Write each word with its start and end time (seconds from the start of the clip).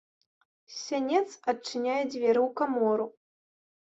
З 0.75 0.77
сянец 0.85 1.25
адчыняе 1.53 1.97
дзверы 2.13 2.41
ў 2.47 2.49
камору. 2.63 3.07